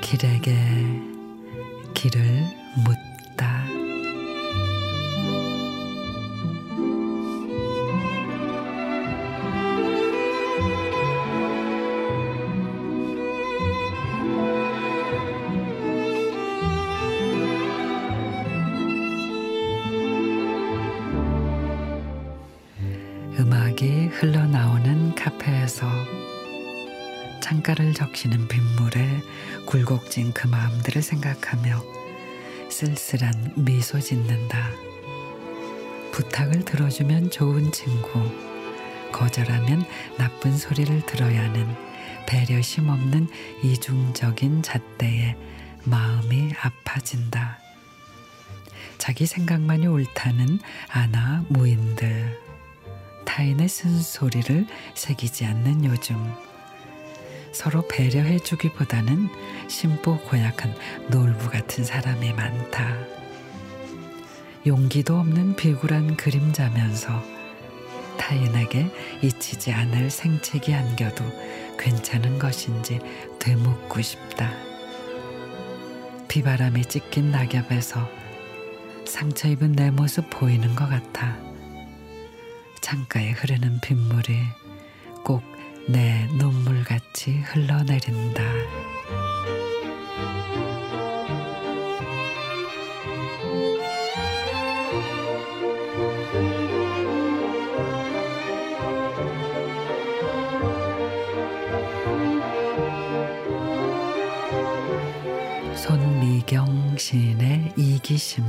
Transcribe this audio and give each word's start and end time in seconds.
길에게 0.00 0.56
길을 1.94 2.20
묻다. 2.84 3.64
음악이 23.38 24.06
흘러나오는 24.12 25.14
카페에서 25.14 25.86
창가를 27.46 27.94
적시는 27.94 28.48
빗물에 28.48 29.22
굴곡진 29.66 30.32
그 30.32 30.48
마음들을 30.48 31.00
생각하며 31.00 31.80
쓸쓸한 32.68 33.52
미소 33.54 34.00
짓는다. 34.00 34.68
부탁을 36.10 36.64
들어주면 36.64 37.30
좋은 37.30 37.70
친구, 37.70 38.20
거절하면 39.12 39.84
나쁜 40.18 40.58
소리를 40.58 41.06
들어야 41.06 41.44
하는 41.44 41.72
배려심 42.26 42.88
없는 42.88 43.28
이중적인 43.62 44.62
잣대에 44.64 45.36
마음이 45.84 46.52
아파진다. 46.60 47.60
자기 48.98 49.24
생각만이 49.24 49.86
옳다는 49.86 50.58
아나 50.88 51.44
무인들. 51.48 52.40
타인의 53.24 53.68
쓴소리를 53.68 54.66
새기지 54.96 55.44
않는 55.44 55.84
요즘 55.84 56.16
서로 57.56 57.88
배려해 57.88 58.38
주기보다는 58.38 59.30
심보 59.66 60.18
고약한 60.24 60.76
놀부 61.08 61.48
같은 61.48 61.84
사람이 61.84 62.34
많다. 62.34 62.98
용기도 64.66 65.18
없는 65.18 65.56
비굴한 65.56 66.18
그림자면서 66.18 67.24
타인에게 68.18 68.92
잊히지 69.22 69.72
않을 69.72 70.10
생채기 70.10 70.74
안겨도 70.74 71.24
괜찮은 71.78 72.38
것인지 72.38 73.00
되묻고 73.38 74.02
싶다. 74.02 74.52
비바람이 76.28 76.84
찢긴 76.84 77.30
낙엽에서 77.30 78.06
상처 79.06 79.48
입은 79.48 79.72
내 79.72 79.90
모습 79.90 80.28
보이는 80.28 80.74
것 80.74 80.90
같아. 80.90 81.38
창가에 82.82 83.30
흐르는 83.30 83.80
빗물이 83.80 84.40
꼭 85.24 85.55
내 85.88 86.26
눈물같이 86.32 87.38
흘러내린다. 87.42 88.42
손미경 105.76 106.96
시인의 106.98 107.74
이기심 107.76 108.44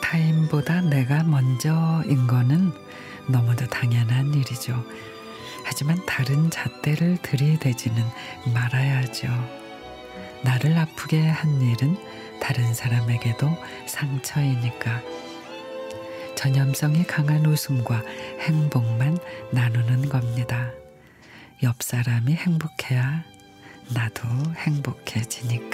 타인보다 0.00 0.80
내가 0.80 1.22
먼저인 1.24 2.26
거는 2.26 2.72
너무도 3.28 3.66
당연한 3.66 4.32
일이죠. 4.32 4.82
하지만 5.70 5.98
다른 6.06 6.48
잣대를 6.48 7.18
들이대지는 7.20 8.02
말아야죠. 8.54 9.28
나를 10.42 10.78
아프게 10.78 11.28
한 11.28 11.60
일은 11.60 11.94
다른 12.40 12.72
사람에게도 12.72 13.50
상처이니까. 13.86 15.02
전염성이 16.36 17.04
강한 17.04 17.44
웃음과 17.44 18.02
행복만 18.40 19.18
나누는 19.52 20.08
겁니다. 20.08 20.70
옆 21.62 21.82
사람이 21.82 22.32
행복해야 22.32 23.24
나도 23.92 24.26
행복해지니까. 24.56 25.67